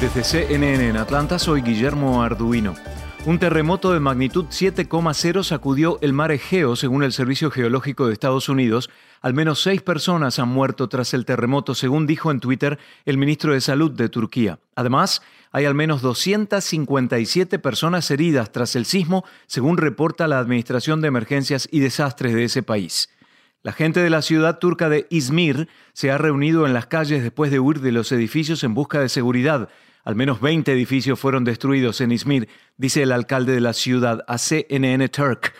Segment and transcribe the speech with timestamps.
[0.00, 2.76] Desde CNN en Atlanta soy Guillermo Arduino.
[3.26, 8.48] Un terremoto de magnitud 7,0 sacudió el mar Egeo, según el Servicio Geológico de Estados
[8.48, 8.90] Unidos.
[9.22, 13.54] Al menos seis personas han muerto tras el terremoto, según dijo en Twitter el ministro
[13.54, 14.60] de Salud de Turquía.
[14.76, 21.08] Además, hay al menos 257 personas heridas tras el sismo, según reporta la Administración de
[21.08, 23.10] Emergencias y Desastres de ese país.
[23.64, 27.50] La gente de la ciudad turca de Izmir se ha reunido en las calles después
[27.50, 29.68] de huir de los edificios en busca de seguridad.
[30.08, 34.38] Al menos 20 edificios fueron destruidos en Izmir, dice el alcalde de la ciudad a
[34.38, 35.52] CNN Turk.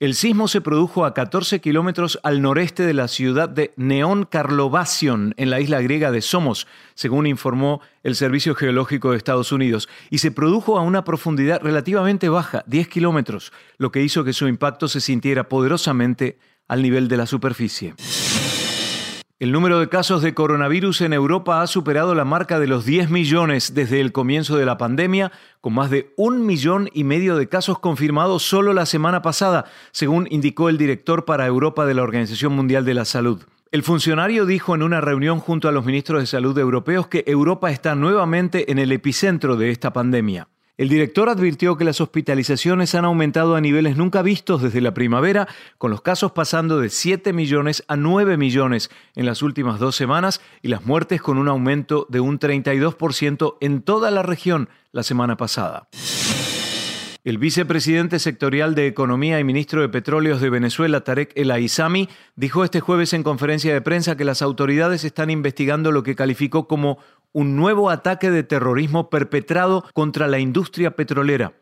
[0.00, 5.34] El sismo se produjo a 14 kilómetros al noreste de la ciudad de Neon Karlovasion,
[5.36, 10.18] en la isla griega de Somos, según informó el Servicio Geológico de Estados Unidos, y
[10.18, 14.88] se produjo a una profundidad relativamente baja, 10 kilómetros, lo que hizo que su impacto
[14.88, 17.94] se sintiera poderosamente al nivel de la superficie.
[19.38, 23.10] El número de casos de coronavirus en Europa ha superado la marca de los 10
[23.10, 25.30] millones desde el comienzo de la pandemia,
[25.60, 30.26] con más de un millón y medio de casos confirmados solo la semana pasada, según
[30.30, 33.44] indicó el director para Europa de la Organización Mundial de la Salud.
[33.72, 37.70] El funcionario dijo en una reunión junto a los ministros de salud europeos que Europa
[37.70, 40.48] está nuevamente en el epicentro de esta pandemia.
[40.78, 45.48] El director advirtió que las hospitalizaciones han aumentado a niveles nunca vistos desde la primavera,
[45.78, 50.42] con los casos pasando de 7 millones a 9 millones en las últimas dos semanas
[50.60, 55.38] y las muertes con un aumento de un 32% en toda la región la semana
[55.38, 55.88] pasada.
[57.24, 62.62] El vicepresidente sectorial de Economía y ministro de Petróleos de Venezuela, Tarek El Aizami, dijo
[62.62, 66.98] este jueves en conferencia de prensa que las autoridades están investigando lo que calificó como
[67.36, 71.52] un nuevo ataque de terrorismo perpetrado contra la industria petrolera.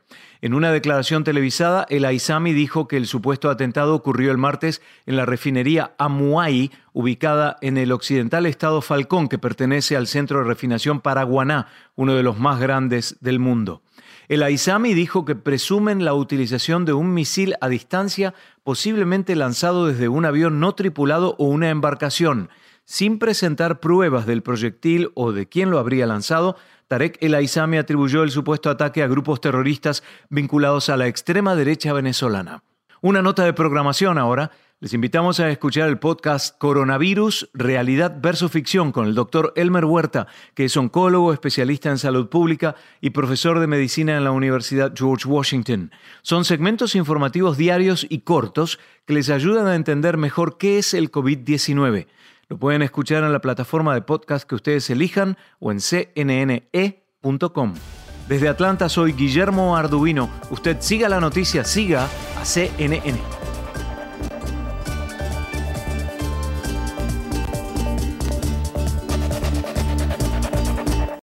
[0.41, 5.17] En una declaración televisada, el Aizami dijo que el supuesto atentado ocurrió el martes en
[5.17, 11.01] la refinería Amuay, ubicada en el occidental estado Falcón, que pertenece al centro de refinación
[11.01, 13.83] Paraguaná, uno de los más grandes del mundo.
[14.29, 18.33] El Aizami dijo que presumen la utilización de un misil a distancia
[18.63, 22.49] posiblemente lanzado desde un avión no tripulado o una embarcación.
[22.87, 26.57] Sin presentar pruebas del proyectil o de quién lo habría lanzado,
[26.87, 31.95] Tarek El Aizami atribuyó el supuesto ataque a grupos terroristas vinculados a la extrema derecha
[31.95, 32.63] venezolana.
[33.01, 34.51] Una nota de programación ahora.
[34.81, 40.27] Les invitamos a escuchar el podcast Coronavirus, Realidad versus Ficción con el doctor Elmer Huerta,
[40.55, 45.27] que es oncólogo, especialista en salud pública y profesor de medicina en la Universidad George
[45.27, 45.91] Washington.
[46.21, 51.11] Son segmentos informativos diarios y cortos que les ayudan a entender mejor qué es el
[51.11, 52.09] COVID-19.
[52.55, 57.75] Lo pueden escuchar en la plataforma de podcast que ustedes elijan o en cnne.com.
[58.29, 60.31] Desde Atlanta soy Guillermo Arduino.
[60.51, 62.09] Usted siga la noticia, siga
[62.41, 63.44] a CNN.